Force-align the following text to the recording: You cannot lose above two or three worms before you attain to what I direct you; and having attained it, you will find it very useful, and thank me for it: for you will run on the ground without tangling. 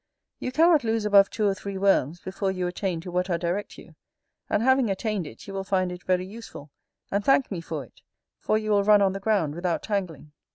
You 0.39 0.51
cannot 0.51 0.83
lose 0.83 1.05
above 1.05 1.29
two 1.29 1.45
or 1.45 1.53
three 1.53 1.77
worms 1.77 2.21
before 2.21 2.49
you 2.51 2.65
attain 2.65 3.01
to 3.01 3.11
what 3.11 3.29
I 3.29 3.37
direct 3.37 3.77
you; 3.77 3.93
and 4.49 4.63
having 4.63 4.89
attained 4.89 5.27
it, 5.27 5.45
you 5.45 5.53
will 5.53 5.63
find 5.63 5.91
it 5.91 6.01
very 6.05 6.25
useful, 6.25 6.71
and 7.11 7.23
thank 7.23 7.51
me 7.51 7.61
for 7.61 7.85
it: 7.85 8.01
for 8.39 8.57
you 8.57 8.71
will 8.71 8.83
run 8.83 9.03
on 9.03 9.13
the 9.13 9.19
ground 9.19 9.53
without 9.53 9.83
tangling. 9.83 10.31